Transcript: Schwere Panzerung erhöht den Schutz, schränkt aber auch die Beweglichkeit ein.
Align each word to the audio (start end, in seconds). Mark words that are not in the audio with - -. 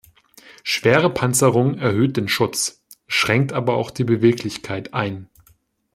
Schwere 0.63 1.11
Panzerung 1.13 1.77
erhöht 1.77 2.17
den 2.17 2.27
Schutz, 2.27 2.81
schränkt 3.05 3.53
aber 3.53 3.75
auch 3.75 3.91
die 3.91 4.03
Beweglichkeit 4.03 4.95
ein. 4.95 5.29